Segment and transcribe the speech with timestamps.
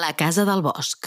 [0.00, 1.04] La casa del bosc.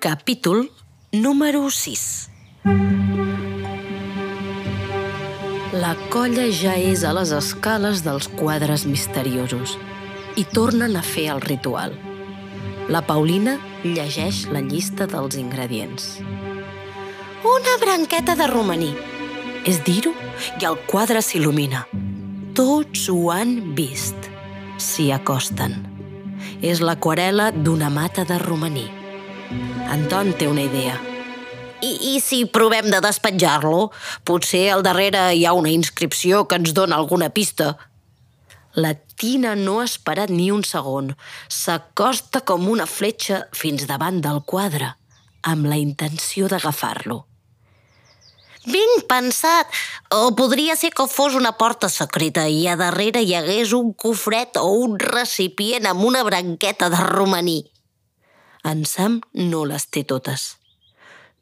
[0.00, 0.70] Capítol
[1.12, 2.30] número 6
[5.74, 9.76] La colla ja és a les escales dels quadres misteriosos
[10.36, 11.96] i tornen a fer el ritual.
[12.92, 16.20] La Paulina llegeix la llista dels ingredients.
[17.46, 18.92] Una branqueta de romaní.
[19.66, 20.12] És dir-ho,
[20.60, 21.86] i el quadre s'il·lumina.
[22.54, 24.30] Tots ho han vist.
[24.78, 25.74] S'hi acosten.
[26.62, 28.86] És l'aquarela d'una mata de romaní.
[29.90, 30.96] Anton té una idea.
[31.82, 33.90] I, I si provem de despenjar-lo?
[34.24, 37.74] Potser al darrere hi ha una inscripció que ens dona alguna pista.
[38.76, 41.14] La Tina no ha esperat ni un segon.
[41.48, 44.90] S'acosta com una fletxa fins davant del quadre,
[45.48, 47.22] amb la intenció d'agafar-lo.
[48.66, 49.70] Ben pensat!
[50.10, 54.58] O podria ser que fos una porta secreta i a darrere hi hagués un cofret
[54.60, 57.60] o un recipient amb una branqueta de romaní.
[58.66, 60.56] En Sam no les té totes.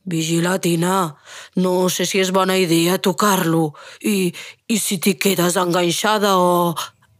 [0.05, 1.17] Vigila, Tina.
[1.56, 3.73] No sé si és bona idea tocar-lo.
[4.05, 4.34] I,
[4.69, 6.77] I si t'hi quedes enganxada o...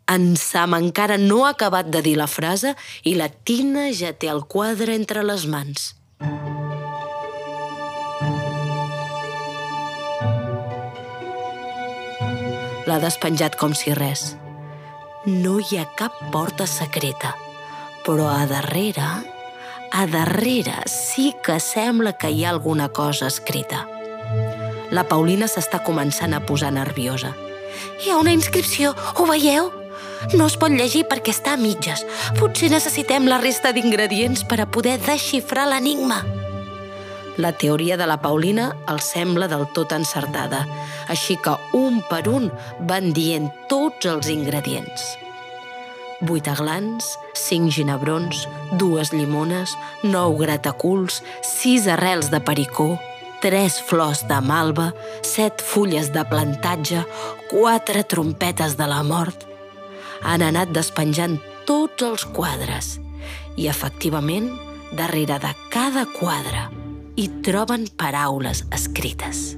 [0.07, 2.75] En Sam encara no ha acabat de dir la frase
[3.09, 5.95] i la Tina ja té el quadre entre les mans.
[12.85, 14.35] L'ha despenjat com si res.
[15.25, 17.31] No hi ha cap porta secreta,
[18.05, 19.07] però a darrere,
[19.89, 23.87] a darrere sí que sembla que hi ha alguna cosa escrita.
[24.93, 27.33] La Paulina s'està començant a posar nerviosa.
[28.05, 29.73] Hi ha una inscripció, ho veieu?
[30.33, 32.05] No es pot llegir perquè està a mitges.
[32.39, 36.23] Potser necessitem la resta d'ingredients per a poder desxifrar l'enigma.
[37.37, 40.63] La teoria de la Paulina el sembla del tot encertada,
[41.11, 42.49] així que un per un
[42.89, 45.09] van dient tots els ingredients.
[46.25, 48.47] Vuit aglans, cinc ginebrons,
[48.81, 49.75] dues llimones,
[50.07, 52.95] nou grataculs, sis arrels de pericó,
[53.43, 54.93] tres flors de malva,
[55.27, 57.03] set fulles de plantatge,
[57.51, 59.54] quatre trompetes de la mort.
[60.25, 62.99] Han anat despenjant tots els quadres
[63.57, 64.51] i, efectivament,
[64.97, 66.69] darrere de cada quadre
[67.17, 69.55] hi troben paraules escrites.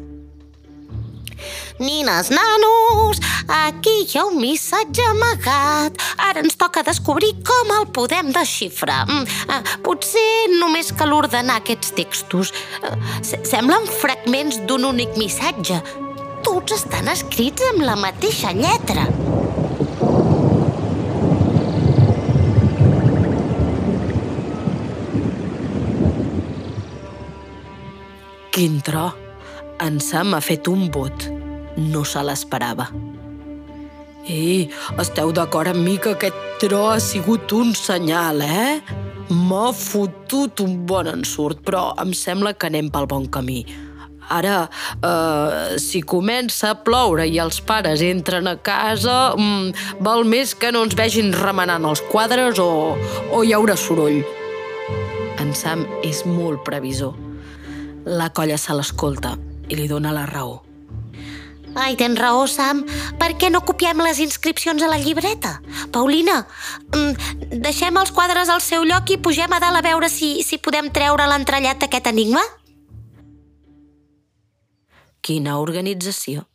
[1.78, 6.00] Nines, nanos, aquí hi ha un missatge amagat.
[6.28, 9.04] Ara ens toca descobrir com el podem desxifrar.
[9.04, 12.52] Mm, potser només cal ordenar aquests textos.
[13.20, 15.82] Semblen fragments d'un únic missatge.
[16.46, 19.04] Tots estan escrits amb la mateixa lletra.
[28.56, 29.10] Quin tro!
[29.84, 31.26] En Sam ha fet un vot.
[31.76, 32.86] No se l'esperava.
[34.32, 38.78] Ei, esteu d'acord amb mi que aquest tro ha sigut un senyal, eh?
[39.28, 43.58] M'ha fotut un bon ensurt, però em sembla que anem pel bon camí.
[44.38, 44.56] Ara,
[45.04, 50.72] eh, si comença a ploure i els pares entren a casa, mm, val més que
[50.72, 52.96] no ens vegin remenant els quadres o,
[53.36, 54.24] o hi haurà soroll.
[55.44, 57.25] En Sam és molt previsor.
[58.06, 59.34] La colla se l'escolta
[59.66, 60.60] i li dona la raó.
[61.76, 62.84] Ai, tens raó, Sam.
[63.20, 65.58] Per què no copiem les inscripcions a la llibreta?
[65.92, 66.46] Paulina,
[66.94, 70.56] mm, deixem els quadres al seu lloc i pugem a dalt a veure si, si
[70.56, 72.40] podem treure l'entrellat d'aquest enigma?
[75.20, 76.46] Quina organització.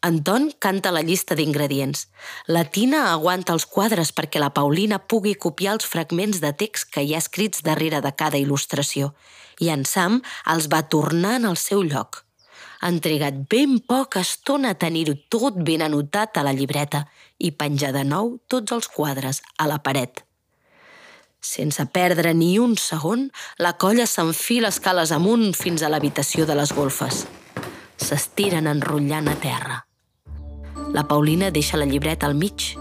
[0.00, 2.08] Anton canta la llista d'ingredients.
[2.46, 7.02] La Tina aguanta els quadres perquè la Paulina pugui copiar els fragments de text que
[7.02, 9.14] hi ha escrits darrere de cada il·lustració.
[9.60, 10.20] I en Sam
[10.50, 12.24] els va tornant al seu lloc.
[12.84, 17.06] Han trigat ben poca estona a tenir-ho tot ben anotat a la llibreta
[17.38, 20.24] i penjar de nou tots els quadres a la paret.
[21.44, 23.28] Sense perdre ni un segon,
[23.60, 27.26] la colla s'enfila escales amunt fins a l'habitació de les golfes.
[28.00, 29.78] S'estiren enrotllant a terra.
[30.96, 32.72] La Paulina deixa la llibreta al mig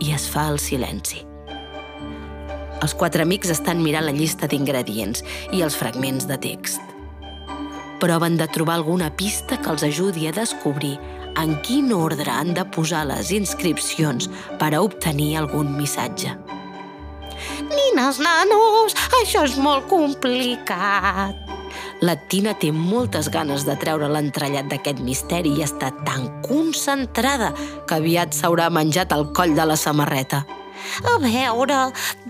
[0.00, 1.35] i es fa el silenci.
[2.84, 5.24] Els quatre amics estan mirant la llista d'ingredients
[5.56, 6.82] i els fragments de text.
[8.00, 10.98] Proven de trobar alguna pista que els ajudi a descobrir
[11.40, 14.28] en quin ordre han de posar les inscripcions
[14.60, 16.36] per a obtenir algun missatge.
[17.68, 21.36] Nines, nanos, això és molt complicat.
[22.04, 27.52] La Tina té moltes ganes de treure l'entrellat d'aquest misteri i està tan concentrada
[27.88, 30.44] que aviat s'haurà menjat el coll de la samarreta.
[31.12, 31.80] A veure,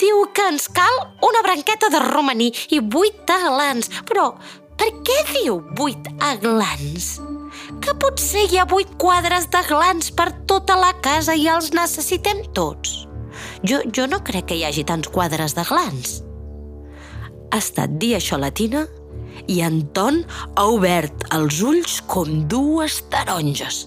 [0.01, 4.33] diu que ens cal una branqueta de romaní i vuit aglans, però
[4.77, 7.17] per què diu vuit aglans?
[7.83, 12.45] Que potser hi ha vuit quadres de glans per tota la casa i els necessitem
[12.57, 13.07] tots.
[13.67, 16.21] Jo, jo no crec que hi hagi tants quadres de glans.
[17.51, 18.85] Ha estat dir això la Tina
[19.49, 20.23] i Anton
[20.57, 23.87] ha obert els ulls com dues taronges.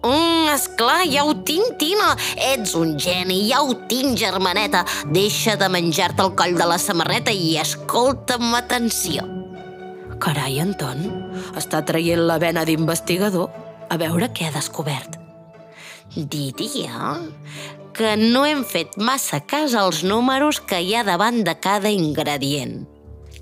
[0.00, 2.14] Mm, esclar, ja ho tinc, Tina.
[2.40, 4.84] Ets un geni, ja ho tinc, germaneta.
[5.12, 9.26] Deixa de menjar-te el coll de la samarreta i escolta'm amb atenció.
[10.20, 11.04] Carai, Anton,
[11.56, 13.48] està traient la vena d'investigador
[13.90, 15.16] a veure què ha descobert.
[16.16, 17.16] Diria
[17.96, 22.86] que no hem fet massa cas als números que hi ha davant de cada ingredient.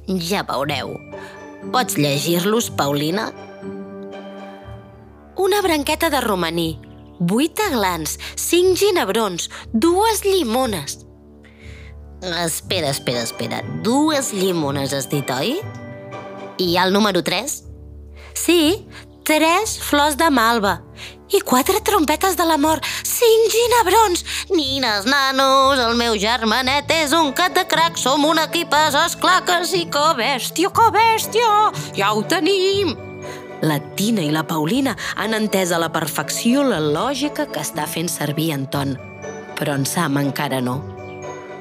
[0.09, 0.95] Ja veureu.
[1.73, 3.29] Pots llegir-los, Paulina?
[5.39, 6.81] Una branqueta de romaní,
[7.21, 10.99] vuit aglans, cinc ginebrons, dues llimones.
[12.43, 13.63] Espera, espera, espera.
[13.87, 15.61] Dues llimones has dit, oi?
[16.59, 17.55] I el número 3?
[18.35, 18.89] Sí,
[19.23, 20.81] tres flors de malva
[21.31, 24.27] i quatre trompetes de l'amor, cinc ginebrons.
[24.51, 29.63] Nines, nanos, el meu germanet és un cat de crac, som un equipàs, esclar que
[29.71, 31.53] sí, que bèstia, que bèstia,
[31.95, 33.08] ja ho tenim.
[33.69, 38.09] La Tina i la Paulina han entès a la perfecció la lògica que està fent
[38.09, 38.95] servir Anton,
[39.59, 40.79] però en Sam encara no.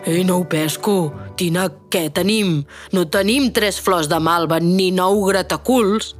[0.08, 1.12] Ei, no ho pesco.
[1.36, 2.62] Tina, què tenim?
[2.96, 6.14] No tenim tres flors de malva ni nou grataculs.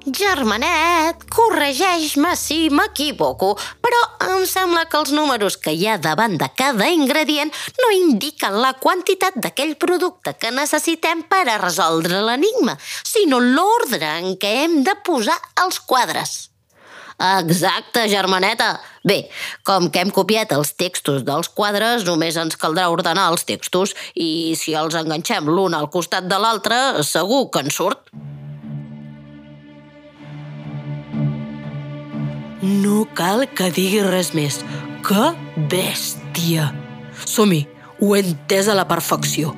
[0.00, 3.50] Germanet, corregeix-me si m'equivoco,
[3.84, 3.98] però
[4.32, 7.52] em sembla que els números que hi ha davant de cada ingredient
[7.82, 14.38] no indiquen la quantitat d'aquell producte que necessitem per a resoldre l'enigma, sinó l'ordre en
[14.40, 15.36] què hem de posar
[15.66, 16.48] els quadres.
[17.20, 18.72] Exacte, germaneta.
[19.04, 19.26] Bé,
[19.68, 24.56] com que hem copiat els textos dels quadres, només ens caldrà ordenar els textos i
[24.56, 28.08] si els enganxem l'un al costat de l'altre, segur que en surt.
[32.60, 34.58] No cal que digui res més.
[35.06, 35.30] Que
[35.72, 36.68] bèstia!
[37.24, 37.62] Som-hi,
[38.00, 39.54] ho he entès a la perfecció.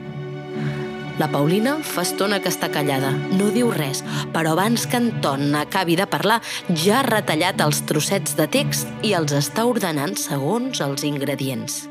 [1.19, 5.97] La Paulina fa estona que està callada, no diu res, però abans que Anton acabi
[5.99, 6.39] de parlar
[6.71, 11.83] ja ha retallat els trossets de text i els està ordenant segons els ingredients.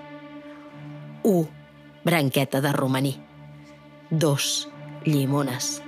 [1.28, 1.46] 1.
[2.08, 3.18] Branqueta de romaní.
[4.10, 4.52] 2.
[5.06, 5.82] Llimones.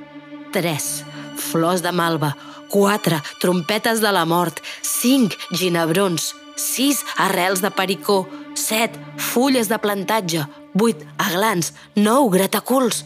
[0.54, 0.92] 3.
[1.38, 2.36] Flors de malva.
[2.70, 3.22] 4.
[3.40, 4.62] Trompetes de la mort.
[4.82, 5.36] 5.
[5.52, 6.36] Ginebrons.
[6.56, 7.06] 6.
[7.18, 8.28] Arrels de pericó.
[8.54, 9.00] 7.
[9.18, 10.48] Fulles de plantatge.
[10.74, 11.06] 8.
[11.18, 11.74] Aglans.
[11.96, 12.30] 9.
[12.38, 13.06] Grataculs.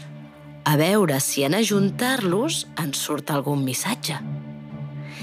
[0.63, 4.17] A veure si en ajuntar-los ens surt algun missatge.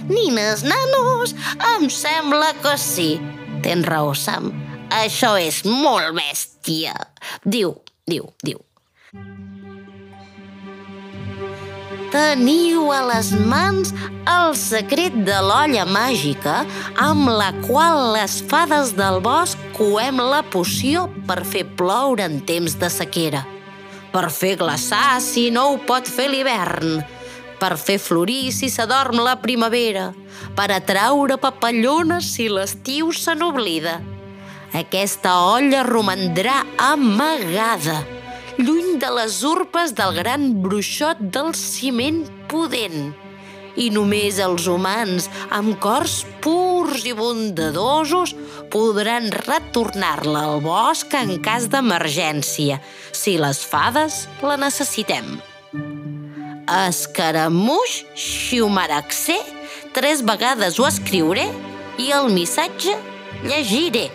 [0.08, 1.34] Nines, nanos,
[1.76, 3.10] em sembla que sí.
[3.64, 4.50] Tens raó, Sam.
[4.92, 6.92] Això és molt bèstia.
[7.44, 7.74] Diu,
[8.08, 8.60] diu, diu.
[12.14, 13.88] Teniu a les mans
[14.30, 16.60] el secret de l'olla màgica
[17.02, 22.78] amb la qual les fades del bosc coem la poció per fer ploure en temps
[22.78, 23.42] de sequera.
[24.14, 27.00] Per fer glaçar si no ho pot fer l'hivern,
[27.58, 30.12] per fer florir si s'adorm la primavera,
[30.54, 33.98] per atraure papallones si l'estiu se n'oblida.
[34.70, 38.04] Aquesta olla romandrà amagada,
[38.58, 43.12] lluny de les urpes del gran bruixot del ciment pudent.
[43.74, 48.36] I només els humans, amb cors purs i bondadosos,
[48.70, 52.78] podran retornar-la al bosc en cas d'emergència,
[53.10, 55.40] si les fades la necessitem.
[56.70, 59.40] Escaramuix xiumaraxer,
[59.96, 61.48] tres vegades ho escriuré
[61.98, 62.94] i el missatge
[63.42, 64.12] llegiré.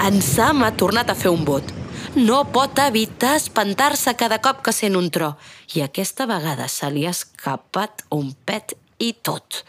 [0.00, 1.66] En Sam ha tornat a fer un vot.
[2.16, 5.34] No pot evitar espantar-se cada cop que sent un tro.
[5.76, 9.60] I aquesta vegada se li ha escapat un pet i tot.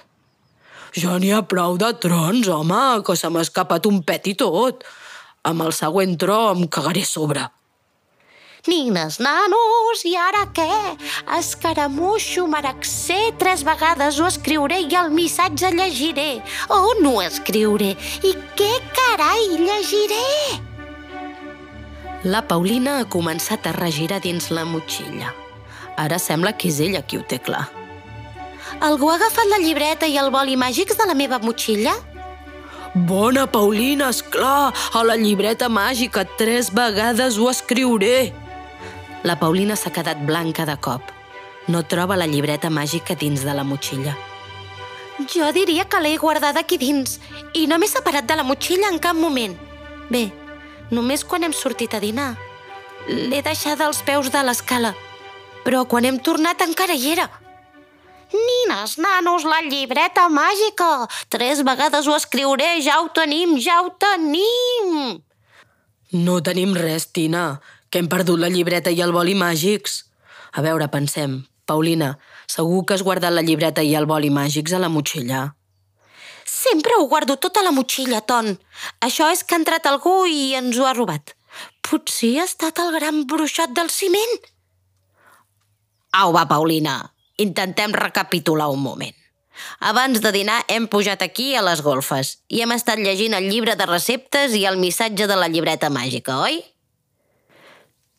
[0.95, 4.87] Ja n'hi ha prou de trons, home, que se m'ha escapat un pet i tot.
[5.43, 7.49] Amb el següent tro em cagaré sobre.
[8.67, 10.69] Nines, nanos, i ara què?
[11.33, 16.43] Escaramuixo, maraxer, tres vegades ho escriuré i el missatge llegiré.
[16.69, 17.95] On ho escriuré?
[18.21, 20.27] I què carai llegiré?
[22.21, 25.33] La Paulina ha començat a regirar dins la motxilla.
[25.97, 27.65] Ara sembla que és ella qui ho té clar.
[28.85, 31.95] Algú ha agafat la llibreta i el boli màgics de la meva motxilla?
[32.93, 38.40] Bona, Paulina, és clar, a la llibreta màgica tres vegades ho escriuré.
[39.23, 41.01] La Paulina s'ha quedat blanca de cop.
[41.67, 44.15] No troba la llibreta màgica dins de la motxilla.
[45.29, 47.19] Jo diria que l'he guardada aquí dins
[47.53, 49.53] i no m'he separat de la motxilla en cap moment.
[50.09, 50.31] Bé,
[50.89, 52.33] només quan hem sortit a dinar.
[53.07, 54.95] L'he deixada als peus de l'escala,
[55.65, 57.29] però quan hem tornat encara hi era.
[58.31, 61.07] Nines, nanos, la llibreta màgica!
[61.29, 65.19] Tres vegades ho escriuré, ja ho tenim, ja ho tenim!
[66.11, 67.59] No tenim res, Tina,
[67.91, 70.05] que hem perdut la llibreta i el boli màgics.
[70.55, 71.41] A veure, pensem.
[71.67, 72.15] Paulina,
[72.49, 75.51] segur que has guardat la llibreta i el boli màgics a la motxilla?
[76.47, 78.55] Sempre ho guardo tot a la motxilla, Ton.
[79.05, 81.35] Això és que ha entrat algú i ens ho ha robat.
[81.85, 84.35] Potser ha estat el gran bruixot del ciment?
[86.11, 89.15] Au, va, Paulina, intentem recapitular un moment.
[89.79, 93.75] Abans de dinar hem pujat aquí a les golfes i hem estat llegint el llibre
[93.77, 96.61] de receptes i el missatge de la llibreta màgica, oi?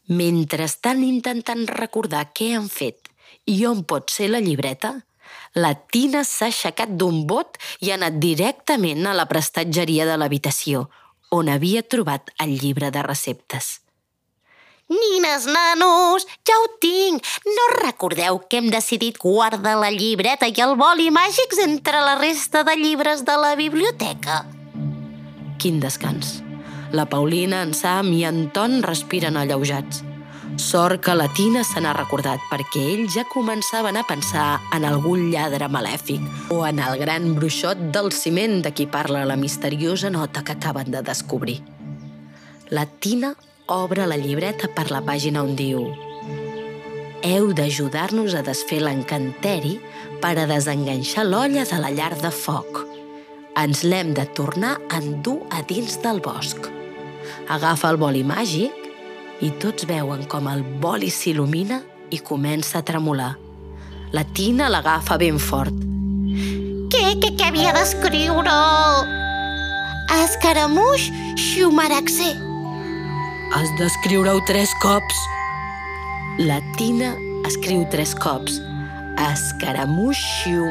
[0.08, 3.10] Mentre estan intentant recordar què han fet
[3.46, 4.96] i on pot ser la llibreta,
[5.54, 10.88] la Tina s'ha aixecat d'un bot i ha anat directament a la prestatgeria de l'habitació,
[11.30, 13.78] on havia trobat el llibre de receptes.
[14.92, 17.24] Nines, nanos, ja ho tinc.
[17.46, 22.64] No recordeu que hem decidit guardar la llibreta i el boli màgics entre la resta
[22.66, 24.42] de llibres de la biblioteca?
[25.62, 26.41] Quin descans.
[26.92, 30.02] La Paulina, en Sam i en Ton respiren alleujats.
[30.60, 35.30] Sort que la Tina se n'ha recordat perquè ells ja començaven a pensar en algun
[35.32, 40.44] lladre malèfic o en el gran bruixot del ciment de qui parla la misteriosa nota
[40.44, 41.62] que acaben de descobrir.
[42.68, 43.32] La Tina
[43.72, 45.88] obre la llibreta per la pàgina on diu
[47.24, 49.78] Heu d'ajudar-nos a desfer l'encanteri
[50.20, 52.84] per a desenganxar l'olla de la llar de foc.
[53.56, 56.81] Ens l'hem de tornar a endur a dins del bosc.
[57.52, 58.72] Agafa el boli màgic
[59.44, 63.34] i tots veuen com el boli s'il·lumina i comença a tremolar.
[64.16, 65.76] La Tina l'agafa ben fort.
[66.92, 68.56] Què, què, què havia d'escriure?
[70.22, 72.32] Escaramuix Xumaraxer.
[73.52, 75.20] Has d'escriure-ho tres cops.
[76.40, 77.12] La Tina
[77.48, 78.62] escriu tres cops
[79.30, 80.20] Escaramuix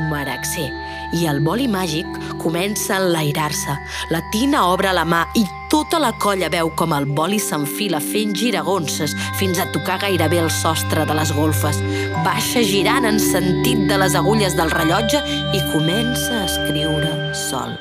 [0.10, 0.70] Maraxer
[1.16, 2.08] i el boli màgic
[2.40, 3.76] comença a enlairar-se.
[4.12, 8.34] La Tina obre la mà i tota la colla veu com el boli s'enfila fent
[8.36, 11.80] giragonses fins a tocar gairebé el sostre de les golfes.
[12.26, 15.24] Baixa girant en sentit de les agulles del rellotge
[15.56, 17.16] i comença a escriure
[17.48, 17.76] sol.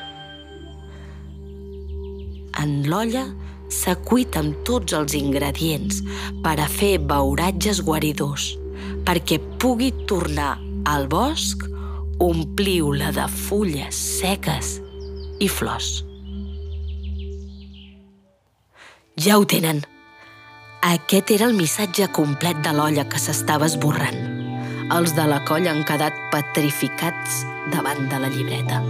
[2.61, 3.25] En l'olla
[3.71, 6.01] s'ha cuit amb tots els ingredients
[6.43, 8.51] per a fer beuratges guaridors,
[9.05, 10.55] perquè pugui tornar
[10.89, 11.65] al bosc,
[12.21, 14.77] ompliu-la de fulles seques
[15.41, 16.01] i flors.
[19.21, 19.83] Ja ho tenen.
[20.81, 24.21] Aquest era el missatge complet de l'olla que s'estava esborrant.
[24.91, 27.43] Els de la colla han quedat petrificats
[27.73, 28.81] davant de la llibreta.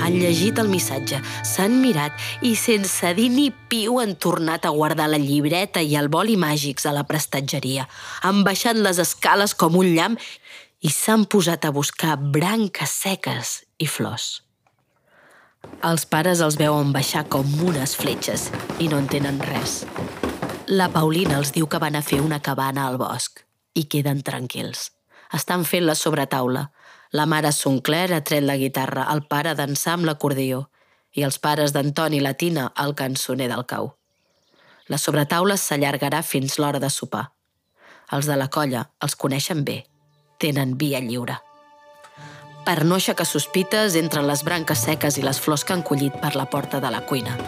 [0.00, 5.10] Han llegit el missatge, s'han mirat i sense dir ni piu han tornat a guardar
[5.12, 7.86] la llibreta i el boli màgics a la prestatgeria.
[8.22, 10.18] Han baixat les escales com un llamp
[10.84, 14.42] i s'han posat a buscar branques seques i flors.
[15.84, 19.82] Els pares els veuen baixar com unes fletxes i no entenen res.
[20.68, 23.42] La Paulina els diu que van a fer una cabana al bosc
[23.74, 24.90] i queden tranquils.
[25.34, 26.68] Estan fent la sobretaula.
[27.14, 30.64] La mare Sonclair ha tret la guitarra, el pare d'ençà amb l'acordió
[31.14, 33.92] i els pares d'Antoni i la Tina el cançoner del cau.
[34.90, 37.28] La sobretaula s'allargarà fins l'hora de sopar.
[38.10, 39.84] Els de la colla els coneixen bé.
[40.42, 41.38] Tenen via lliure.
[42.66, 46.34] Per no aixecar sospites, entren les branques seques i les flors que han collit per
[46.34, 47.38] la porta de la cuina.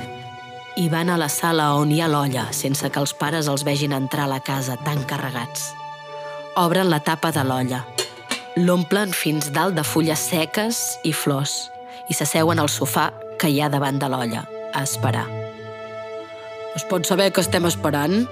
[0.77, 3.97] I van a la sala on hi ha l'olla, sense que els pares els vegin
[3.99, 5.73] entrar a la casa tan carregats.
[6.55, 7.83] Obren la tapa de l'olla.
[8.57, 11.67] L'omplen fins dalt de fulles seques i flors
[12.09, 15.27] i s'asseuen al sofà que hi ha davant de l'olla, a esperar.
[16.73, 18.23] Es pot saber que estem esperant?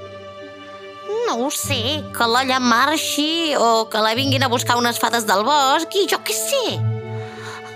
[1.26, 5.44] No ho sé, que l'olla marxi o que la vinguin a buscar unes fades del
[5.44, 6.62] bosc i jo què sé.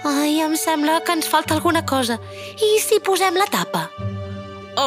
[0.09, 2.17] Ai, em sembla que ens falta alguna cosa.
[2.65, 3.91] I si posem la tapa?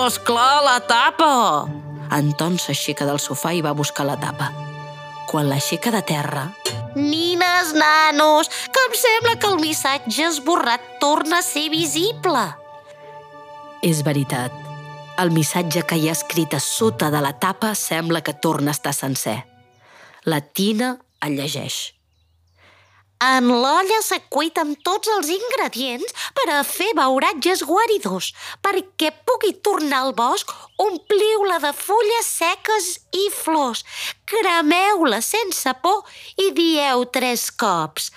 [0.02, 1.30] És clar, la tapa!
[2.10, 4.50] Anton s'aixeca del sofà i va buscar la tapa.
[5.30, 6.48] Quan l'aixeca de terra,
[6.96, 12.62] Nines, nanos, que em sembla que el missatge esborrat torna a ser visible.
[13.82, 14.54] és veritat.
[15.18, 18.78] El missatge que hi ha escrit a sota de la tapa sembla que torna a
[18.78, 19.44] estar sencer.
[20.24, 22.01] La Tina el llegeix.
[23.22, 24.00] En l'olla
[24.34, 28.32] cuit amb tots els ingredients per a fer beuratges guaridors.
[28.66, 30.50] Perquè pugui tornar al bosc,
[30.82, 33.84] ompliu-la de fulles seques i flors.
[34.26, 36.02] Cremeu-la sense por
[36.42, 38.10] i dieu tres cops.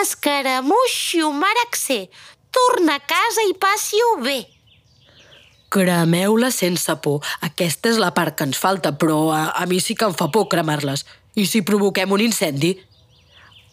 [0.00, 2.08] Escaramuixo, maraxer,
[2.50, 4.40] torna a casa i passi-ho bé.
[5.70, 7.22] Cremeu-la sense por.
[7.44, 10.32] Aquesta és la part que ens falta, però a, a mi sí que em fa
[10.32, 11.04] por cremar-les.
[11.38, 12.72] I si provoquem un incendi?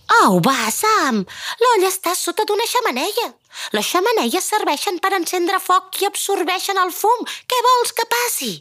[0.08, 1.24] Au, va, Sam!
[1.62, 3.28] L'olla està sota d'una xamaneia.
[3.74, 7.26] Les xamaneies serveixen per encendre foc i absorbeixen el fum.
[7.50, 8.54] Què vols que passi?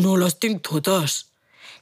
[0.00, 1.24] No les tinc totes.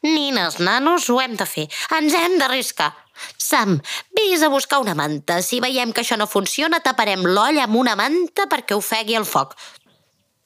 [0.02, 1.69] Nines, nanos, ho hem de fer.
[1.97, 2.90] Ens hem d'arriscar.
[3.38, 3.78] Sam,
[4.19, 5.40] vés a buscar una manta.
[5.43, 9.54] Si veiem que això no funciona, taparem l'olla amb una manta perquè ofegui el foc.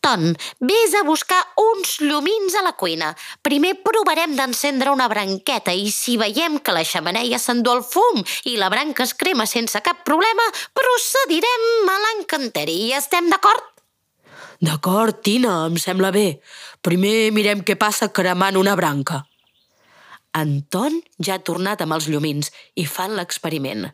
[0.00, 3.10] Ton, vés a buscar uns llumins a la cuina.
[3.42, 8.54] Primer provarem d'encendre una branqueta i si veiem que la xamaneia s'endú el fum i
[8.60, 12.78] la branca es crema sense cap problema, procedirem a l'encanteri.
[12.94, 13.66] Estem d'acord?
[14.62, 16.40] D'acord, Tina, em sembla bé.
[16.82, 19.24] Primer mirem què passa cremant una branca.
[20.38, 23.88] En Ton ja ha tornat amb els llumins i fan l'experiment.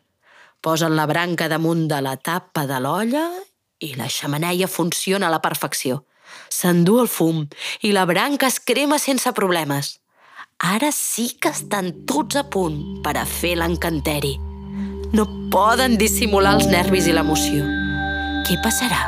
[0.65, 3.25] Posen la branca damunt de la tapa de l'olla
[3.79, 6.05] i la xamaneia funciona a la perfecció.
[6.51, 7.45] S'endú el fum
[7.83, 10.01] i la branca es crema sense problemes.
[10.59, 14.37] Ara sí que estan tots a punt per a fer l'encanteri.
[15.15, 17.67] No poden dissimular els nervis i l'emoció.
[18.47, 19.05] Què passarà?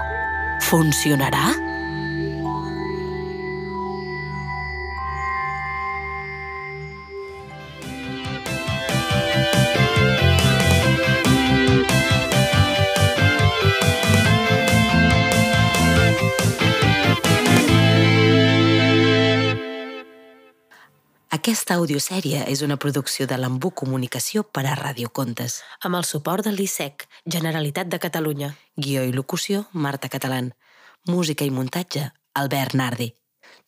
[0.66, 1.75] Funcionarà?
[21.46, 26.50] Aquesta audiosèrie és una producció de l'Embú Comunicació per a Radiocontes, amb el suport de
[26.50, 28.48] l'ISEC, Generalitat de Catalunya.
[28.74, 30.50] Guió i locució, Marta Catalán.
[31.06, 33.12] Música i muntatge, Albert Nardi.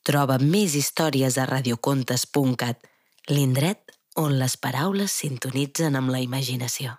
[0.03, 2.83] Troba més històries a radiocontes.cat,
[3.31, 3.95] l'indret
[4.27, 6.99] on les paraules sintonitzen amb la imaginació.